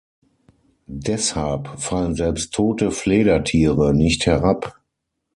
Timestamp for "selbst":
2.15-2.55